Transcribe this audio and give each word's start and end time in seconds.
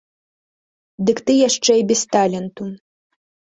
Дык 1.09 1.17
ты 1.27 1.31
яшчэ 1.49 1.71
і 1.83 1.85
без 1.93 2.01
таленту! 2.17 2.63